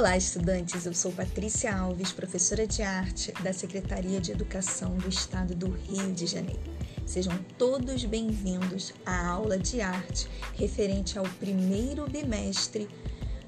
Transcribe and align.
Olá, 0.00 0.16
estudantes! 0.16 0.86
Eu 0.86 0.94
sou 0.94 1.12
Patrícia 1.12 1.76
Alves, 1.76 2.10
professora 2.10 2.66
de 2.66 2.80
arte 2.80 3.32
da 3.42 3.52
Secretaria 3.52 4.18
de 4.18 4.32
Educação 4.32 4.96
do 4.96 5.10
Estado 5.10 5.54
do 5.54 5.68
Rio 5.68 6.10
de 6.14 6.26
Janeiro. 6.26 6.62
Sejam 7.04 7.36
todos 7.58 8.02
bem-vindos 8.06 8.94
à 9.04 9.26
aula 9.28 9.58
de 9.58 9.82
arte 9.82 10.26
referente 10.54 11.18
ao 11.18 11.26
primeiro 11.38 12.08
bimestre 12.08 12.88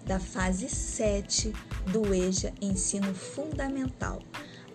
da 0.05 0.21
fase 0.21 0.69
7 0.69 1.55
do 1.91 2.15
EJA 2.15 2.53
Ensino 2.61 3.15
Fundamental, 3.15 4.21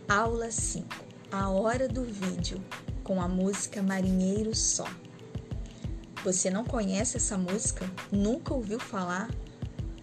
aula 0.09 0.50
5, 0.50 0.88
a 1.32 1.48
hora 1.52 1.88
do 1.88 2.04
vídeo, 2.04 2.59
com 3.04 3.21
a 3.21 3.28
música 3.28 3.84
Marinheiro 3.84 4.55
Só. 4.55 4.88
Você 6.23 6.50
não 6.50 6.66
conhece 6.66 7.18
essa 7.18 7.38
música? 7.38 7.88
Nunca 8.12 8.52
ouviu 8.52 8.80
falar? 8.80 9.30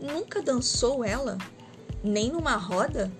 Nunca 0.00 0.40
dançou 0.40 1.04
ela? 1.04 1.36
Nem 2.04 2.30
numa 2.30 2.56
roda? 2.56 3.10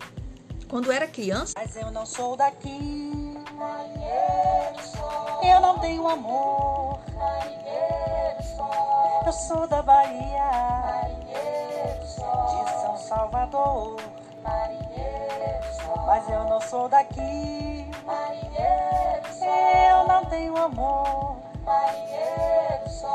Quando 0.69 0.93
era 0.93 1.06
criança? 1.06 1.55
Mas 1.56 1.74
eu 1.74 1.91
não 1.91 2.05
sou 2.05 2.37
daqui. 2.37 3.34
Eu 5.43 5.60
não 5.62 5.79
tenho 5.79 6.07
amor. 6.07 7.01
Eu 9.24 9.33
sou 9.33 9.66
da 9.66 9.80
Bahia. 9.80 10.51
De 12.05 12.70
São 12.83 12.97
Salvador. 12.98 13.97
Mas 16.07 16.29
eu 16.29 16.45
não 16.45 16.60
sou 16.60 16.87
daqui. 16.87 17.91
Eu 19.88 20.07
não 20.07 20.27
tenho 20.27 20.55
amor. 20.59 21.38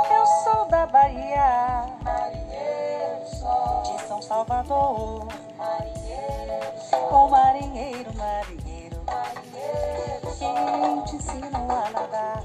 Eu 0.09 0.25
sou 0.43 0.65
da 0.65 0.87
Bahia. 0.87 1.98
São 4.19 4.21
Salvador. 4.21 5.27
O 7.11 7.27
marinheiro, 7.29 8.13
marinheiro. 8.15 8.97
Quem 10.37 11.03
te 11.05 11.15
ensinou 11.15 11.71
a 11.71 11.89
nadar? 11.89 12.43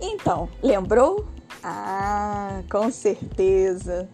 Então, 0.00 0.48
lembrou? 0.62 1.28
Ah, 1.62 2.62
com 2.70 2.90
certeza! 2.90 4.08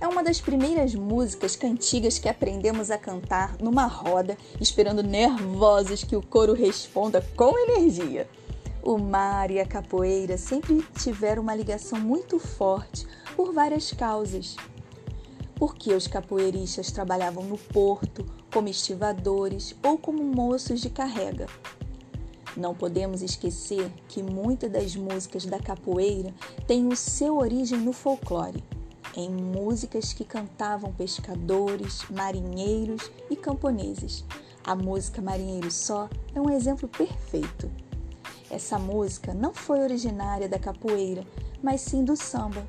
É 0.00 0.06
uma 0.06 0.22
das 0.22 0.40
primeiras 0.40 0.94
músicas 0.94 1.56
cantigas 1.56 2.18
que 2.18 2.28
aprendemos 2.28 2.90
a 2.90 2.98
cantar 2.98 3.56
numa 3.58 3.86
roda, 3.86 4.36
esperando 4.60 5.02
nervosos 5.02 6.04
que 6.04 6.16
o 6.16 6.22
coro 6.22 6.52
responda 6.52 7.24
com 7.34 7.58
energia. 7.58 8.28
O 8.86 8.98
mar 8.98 9.50
e 9.50 9.58
a 9.58 9.64
capoeira 9.64 10.36
sempre 10.36 10.84
tiveram 10.98 11.40
uma 11.42 11.54
ligação 11.54 11.98
muito 11.98 12.38
forte 12.38 13.06
por 13.34 13.50
várias 13.50 13.90
causas. 13.90 14.56
Porque 15.54 15.94
os 15.94 16.06
capoeiristas 16.06 16.92
trabalhavam 16.92 17.44
no 17.44 17.56
porto, 17.56 18.26
como 18.52 18.68
estivadores 18.68 19.74
ou 19.82 19.96
como 19.96 20.22
moços 20.22 20.82
de 20.82 20.90
carrega. 20.90 21.46
Não 22.54 22.74
podemos 22.74 23.22
esquecer 23.22 23.90
que 24.06 24.22
muitas 24.22 24.70
das 24.70 24.94
músicas 24.94 25.46
da 25.46 25.58
capoeira 25.58 26.34
têm 26.66 26.86
o 26.86 26.94
seu 26.94 27.38
origem 27.38 27.78
no 27.78 27.94
folclore 27.94 28.62
em 29.16 29.30
músicas 29.30 30.12
que 30.12 30.24
cantavam 30.24 30.92
pescadores, 30.92 32.04
marinheiros 32.10 33.10
e 33.30 33.36
camponeses. 33.36 34.26
A 34.62 34.74
música 34.74 35.22
Marinheiro 35.22 35.70
Só 35.70 36.06
é 36.34 36.40
um 36.40 36.50
exemplo 36.50 36.86
perfeito. 36.86 37.70
Essa 38.54 38.78
música 38.78 39.34
não 39.34 39.52
foi 39.52 39.80
originária 39.80 40.48
da 40.48 40.60
capoeira, 40.60 41.26
mas 41.60 41.80
sim 41.80 42.04
do 42.04 42.14
samba. 42.14 42.64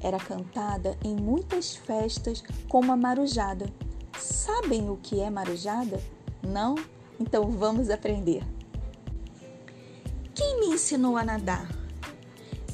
Era 0.00 0.18
cantada 0.18 0.98
em 1.04 1.14
muitas 1.14 1.76
festas 1.76 2.42
como 2.68 2.90
a 2.90 2.96
marujada. 2.96 3.72
Sabem 4.18 4.90
o 4.90 4.96
que 4.96 5.20
é 5.20 5.30
marujada? 5.30 6.02
Não? 6.42 6.74
Então 7.20 7.48
vamos 7.52 7.88
aprender. 7.88 8.42
Quem 10.34 10.58
me 10.58 10.74
ensinou 10.74 11.16
a 11.16 11.22
nadar? 11.22 11.68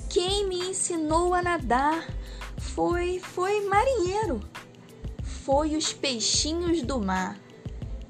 Quem 0.08 0.48
me 0.48 0.70
ensinou 0.70 1.34
a 1.34 1.42
nadar? 1.42 2.08
foi, 2.58 3.18
foi 3.18 3.68
marinheiro. 3.68 4.40
Foi 5.22 5.76
os 5.76 5.92
peixinhos 5.92 6.80
do 6.80 6.98
mar. 6.98 7.36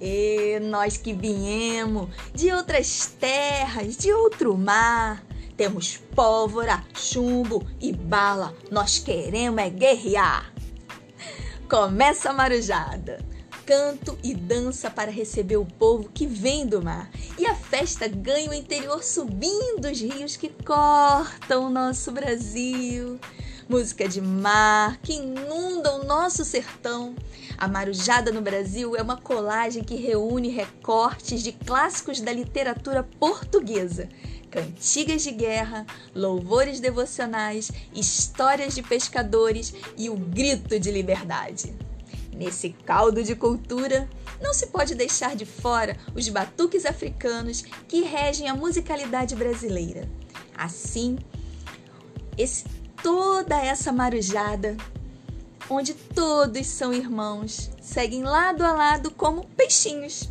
E 0.01 0.61
nós 0.61 0.97
que 0.97 1.13
viemos 1.13 2.09
de 2.33 2.53
outras 2.53 3.07
terras, 3.19 3.97
de 3.97 4.13
outro 4.13 4.57
mar. 4.57 5.25
Temos 5.57 5.97
pólvora, 6.15 6.85
chumbo 6.95 7.67
e 7.81 7.93
bala. 7.93 8.55
Nós 8.71 8.99
queremos 8.99 9.61
é 9.61 9.69
guerrear. 9.69 10.53
Começa 11.69 12.31
a 12.31 12.33
marujada. 12.33 13.19
Canto 13.67 14.17
e 14.23 14.33
dança 14.35 14.89
para 14.89 15.11
receber 15.11 15.59
o 15.59 15.67
povo 15.67 16.09
que 16.15 16.27
vem 16.27 16.67
do 16.67 16.81
mar. 16.81 17.11
E 17.37 17.45
a 17.45 17.55
festa 17.55 18.09
ganha 18.09 18.51
o 18.51 18.55
interior 18.55 19.03
subindo 19.03 19.91
os 19.91 20.01
rios 20.01 20.37
que 20.37 20.49
cortam 20.49 21.67
o 21.67 21.71
nosso 21.71 22.13
Brasil 22.13 23.19
música 23.69 24.09
de 24.09 24.21
mar 24.21 24.97
que 25.03 25.13
inunda 25.13 25.93
o 25.93 26.05
nosso 26.05 26.45
sertão. 26.45 27.15
A 27.59 27.69
Marujada 27.69 28.33
no 28.33 28.41
Brasil 28.41 28.97
é 28.97 29.03
uma 29.03 29.17
colagem 29.17 29.85
que 29.85 29.95
reúne 29.95 30.49
recortes 30.49 31.43
de 31.43 31.53
clássicos 31.53 32.21
da 32.21 32.33
literatura 32.33 33.03
portuguesa, 33.03 34.09
cantigas 34.51 35.23
de 35.23 35.33
guerra, 35.33 35.85
louvores 36.15 36.81
devocionais, 36.81 37.71
histórias 37.95 38.75
de 38.75 38.83
pescadores 38.83 39.75
e 39.97 40.09
o 40.09 40.17
grito 40.17 40.81
de 40.81 40.91
liberdade. 40.91 41.75
Nesse 42.35 42.71
caldo 42.71 43.23
de 43.23 43.35
cultura, 43.35 44.09
não 44.41 44.55
se 44.55 44.69
pode 44.69 44.95
deixar 44.95 45.37
de 45.37 45.45
fora 45.45 45.97
os 46.15 46.29
batuques 46.29 46.87
africanos 46.87 47.63
que 47.87 48.03
regem 48.03 48.49
a 48.49 48.55
musicalidade 48.55 49.35
brasileira. 49.35 50.09
Assim, 50.57 51.19
esse 52.37 52.65
toda 53.03 53.57
essa 53.57 53.93
marujada, 53.93 54.77
onde 55.69 55.95
todos 55.95 56.67
são 56.67 56.93
irmãos, 56.93 57.71
seguem 57.81 58.23
lado 58.23 58.65
a 58.65 58.73
lado 58.73 59.11
como 59.11 59.47
peixinhos. 59.57 60.29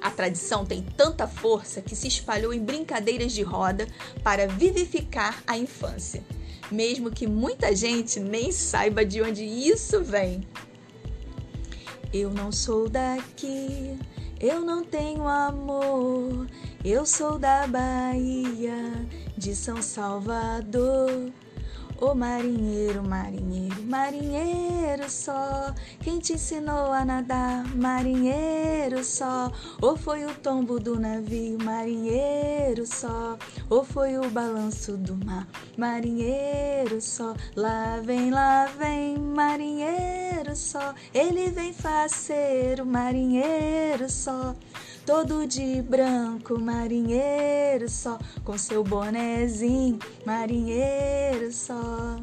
A 0.00 0.10
tradição 0.10 0.64
tem 0.64 0.82
tanta 0.82 1.26
força 1.26 1.80
que 1.80 1.96
se 1.96 2.06
espalhou 2.06 2.52
em 2.52 2.62
brincadeiras 2.62 3.32
de 3.32 3.42
roda 3.42 3.86
para 4.22 4.46
vivificar 4.46 5.42
a 5.46 5.58
infância, 5.58 6.22
mesmo 6.70 7.10
que 7.10 7.26
muita 7.26 7.74
gente 7.74 8.20
nem 8.20 8.52
saiba 8.52 9.04
de 9.04 9.20
onde 9.22 9.44
isso 9.44 10.02
vem. 10.02 10.46
Eu 12.12 12.30
não 12.30 12.52
sou 12.52 12.88
daqui, 12.88 13.98
eu 14.38 14.60
não 14.60 14.84
tenho 14.84 15.26
amor, 15.26 16.46
eu 16.84 17.04
sou 17.04 17.38
da 17.38 17.66
Bahia, 17.66 19.06
de 19.36 19.56
São 19.56 19.82
Salvador. 19.82 21.32
Ô 21.98 22.14
marinheiro, 22.14 23.02
marinheiro, 23.02 23.82
marinheiro 23.84 25.08
só, 25.08 25.74
quem 26.02 26.18
te 26.18 26.34
ensinou 26.34 26.92
a 26.92 27.06
nadar? 27.06 27.64
Marinheiro 27.74 29.02
só, 29.02 29.50
ou 29.80 29.96
foi 29.96 30.26
o 30.26 30.34
tombo 30.34 30.78
do 30.78 31.00
navio? 31.00 31.56
Marinheiro 31.64 32.86
só, 32.86 33.38
ou 33.70 33.82
foi 33.82 34.18
o 34.18 34.28
balanço 34.28 34.94
do 34.98 35.16
mar? 35.24 35.48
Marinheiro 35.78 37.00
só, 37.00 37.34
lá 37.56 37.98
vem, 38.04 38.30
lá 38.30 38.66
vem, 38.66 39.16
marinheiro 39.16 40.54
só, 40.54 40.94
ele 41.14 41.50
vem 41.50 41.72
faceiro, 41.72 42.84
marinheiro 42.84 44.10
só 44.10 44.54
todo 45.06 45.46
de 45.46 45.80
branco, 45.82 46.58
marinheiro 46.58 47.88
só, 47.88 48.18
com 48.44 48.58
seu 48.58 48.82
bonezinho, 48.82 50.00
marinheiro 50.26 51.52
só. 51.52 52.20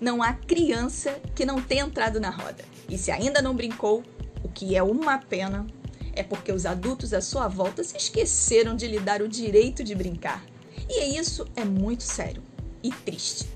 Não 0.00 0.20
há 0.20 0.32
criança 0.32 1.12
que 1.36 1.46
não 1.46 1.62
tenha 1.62 1.84
entrado 1.84 2.18
na 2.18 2.28
roda. 2.28 2.64
E 2.88 2.98
se 2.98 3.12
ainda 3.12 3.40
não 3.40 3.54
brincou, 3.54 4.02
o 4.42 4.48
que 4.48 4.74
é 4.74 4.82
uma 4.82 5.18
pena, 5.18 5.64
é 6.12 6.24
porque 6.24 6.50
os 6.50 6.66
adultos 6.66 7.14
à 7.14 7.20
sua 7.20 7.46
volta 7.46 7.84
se 7.84 7.96
esqueceram 7.96 8.74
de 8.74 8.88
lhe 8.88 8.98
dar 8.98 9.22
o 9.22 9.28
direito 9.28 9.84
de 9.84 9.94
brincar. 9.94 10.44
E 10.88 11.16
isso 11.16 11.46
é 11.54 11.64
muito 11.64 12.02
sério 12.02 12.42
e 12.82 12.90
triste. 12.90 13.48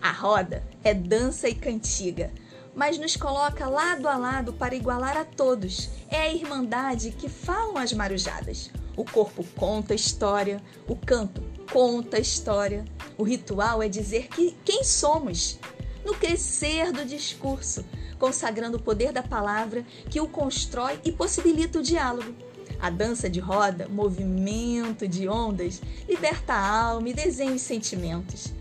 A 0.00 0.12
roda 0.12 0.62
é 0.84 0.94
dança 0.94 1.48
e 1.48 1.54
cantiga, 1.54 2.30
mas 2.74 2.98
nos 2.98 3.16
coloca 3.16 3.68
lado 3.68 4.08
a 4.08 4.16
lado 4.16 4.52
para 4.52 4.74
igualar 4.74 5.16
a 5.16 5.24
todos. 5.24 5.90
É 6.08 6.22
a 6.22 6.32
irmandade 6.32 7.12
que 7.12 7.28
falam 7.28 7.78
as 7.78 7.92
marujadas. 7.92 8.70
O 8.96 9.04
corpo 9.04 9.44
conta 9.56 9.94
história, 9.94 10.62
o 10.86 10.96
canto 10.96 11.42
conta 11.72 12.20
história. 12.20 12.84
O 13.16 13.22
ritual 13.22 13.82
é 13.82 13.88
dizer 13.88 14.28
que 14.28 14.56
quem 14.64 14.84
somos, 14.84 15.58
no 16.04 16.14
crescer 16.14 16.92
do 16.92 17.04
discurso, 17.04 17.84
consagrando 18.18 18.76
o 18.76 18.82
poder 18.82 19.12
da 19.12 19.22
palavra 19.22 19.84
que 20.10 20.20
o 20.20 20.28
constrói 20.28 21.00
e 21.04 21.10
possibilita 21.10 21.78
o 21.78 21.82
diálogo. 21.82 22.34
A 22.78 22.90
dança 22.90 23.30
de 23.30 23.40
roda, 23.40 23.88
movimento 23.88 25.06
de 25.06 25.28
ondas, 25.28 25.80
liberta 26.08 26.52
a 26.52 26.80
alma 26.88 27.08
e 27.08 27.14
desenha 27.14 27.54
os 27.54 27.62
sentimentos. 27.62 28.52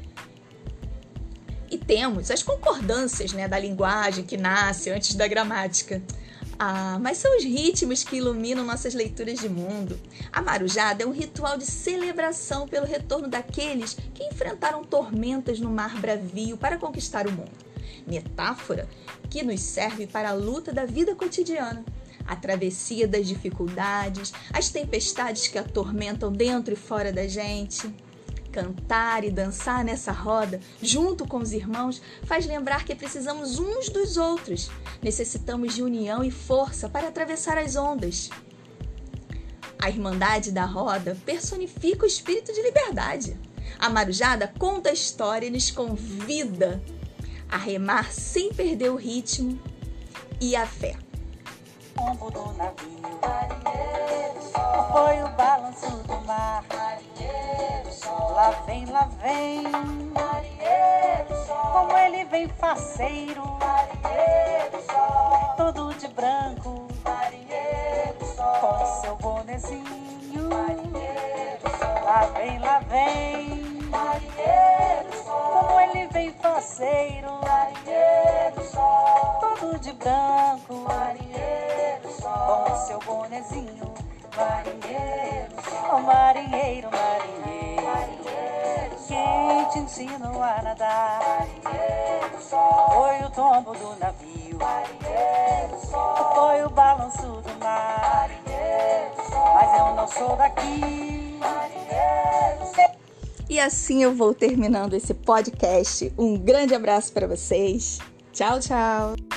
Temos 1.92 2.32
as 2.32 2.42
concordâncias 2.42 3.34
né, 3.34 3.50
da 3.50 3.60
linguagem 3.60 4.24
que 4.24 4.38
nasce 4.38 4.90
antes 4.90 5.14
da 5.14 5.28
gramática. 5.28 6.02
Ah, 6.58 6.98
mas 7.02 7.18
são 7.18 7.36
os 7.36 7.44
ritmos 7.44 8.02
que 8.02 8.16
iluminam 8.16 8.64
nossas 8.64 8.94
leituras 8.94 9.40
de 9.40 9.50
mundo. 9.50 10.00
A 10.32 10.42
marujada 10.42 11.04
é 11.04 11.06
um 11.06 11.12
ritual 11.12 11.58
de 11.58 11.66
celebração 11.66 12.66
pelo 12.66 12.86
retorno 12.86 13.28
daqueles 13.28 13.98
que 14.14 14.24
enfrentaram 14.24 14.86
tormentas 14.86 15.60
no 15.60 15.70
mar 15.70 16.00
bravio 16.00 16.56
para 16.56 16.78
conquistar 16.78 17.28
o 17.28 17.32
mundo. 17.34 17.52
Metáfora 18.08 18.88
que 19.30 19.44
nos 19.44 19.60
serve 19.60 20.08
para 20.08 20.30
a 20.30 20.34
luta 20.34 20.72
da 20.72 20.86
vida 20.86 21.14
cotidiana, 21.14 21.84
a 22.26 22.38
travessia 22.38 23.06
das 23.06 23.28
dificuldades, 23.28 24.32
as 24.54 24.70
tempestades 24.70 25.50
que 25.50 25.58
atormentam 25.58 26.32
dentro 26.32 26.74
e 26.74 26.78
fora 26.78 27.12
da 27.12 27.28
gente. 27.28 27.94
Cantar 28.52 29.24
e 29.24 29.32
dançar 29.32 29.84
nessa 29.84 30.12
roda, 30.12 30.60
junto 30.82 31.26
com 31.26 31.38
os 31.38 31.54
irmãos, 31.54 32.02
faz 32.24 32.46
lembrar 32.46 32.84
que 32.84 32.94
precisamos 32.94 33.60
uns 33.60 33.90
dos 33.90 34.18
outros. 34.18 34.70
Necessitamos 35.02 35.74
de 35.74 35.82
união 35.82 36.24
e 36.24 36.30
força 36.30 36.90
para 36.90 37.08
atravessar 37.08 37.58
as 37.58 37.76
ondas. 37.76 38.30
A 39.80 39.90
Irmandade 39.90 40.52
da 40.52 40.66
Roda 40.66 41.18
personifica 41.26 42.04
o 42.04 42.08
espírito 42.08 42.54
de 42.54 42.62
liberdade. 42.62 43.40
A 43.80 43.90
Marujada 43.90 44.54
conta 44.60 44.90
a 44.90 44.94
história 44.94 45.48
e 45.48 45.50
nos 45.50 45.72
convida 45.72 46.84
a 47.50 47.58
remar 47.58 48.12
sem 48.12 48.54
perder 48.54 48.92
o 48.92 48.96
ritmo 48.96 49.60
e 50.40 50.56
a 50.56 50.68
fé. 50.68 50.96
Pombo 52.02 52.32
do 52.32 52.52
navio, 52.54 53.00
foi 54.92 55.22
o 55.22 55.28
balanço 55.38 55.98
do 55.98 56.20
mar. 56.26 56.64
Lá 58.34 58.50
vem, 58.66 58.86
lá 58.88 59.08
vem, 59.22 59.62
como 61.72 61.96
ele 61.96 62.26
vem 62.26 62.48
faceiro, 62.48 63.44
todo 65.56 65.94
de 65.94 66.08
branco, 66.08 66.88
com 68.60 68.86
seu 69.02 69.16
bonezinho. 69.18 70.50
Lá 72.04 72.26
vem, 72.34 72.58
lá 72.58 72.80
vem, 72.80 73.61
ensinou 89.92 90.42
a 90.42 90.62
nadar? 90.62 91.48
Foi 92.40 93.28
o 93.28 93.32
tombo 93.32 93.74
do 93.74 94.00
navio, 94.00 94.58
foi 96.34 96.64
o 96.64 96.70
balanço 96.70 97.22
do 97.22 97.60
mar. 97.60 98.30
Mas 99.54 99.80
eu 99.80 99.96
não 99.96 100.08
sou 100.08 100.36
daqui. 100.38 101.40
E 103.50 103.60
assim 103.60 104.02
eu 104.02 104.16
vou 104.16 104.34
terminando 104.34 104.94
esse 104.94 105.14
podcast. 105.14 106.14
Um 106.18 106.38
grande 106.38 106.74
abraço 106.74 107.12
para 107.12 107.28
vocês. 107.28 108.00
Tchau, 108.32 108.60
tchau. 108.62 109.31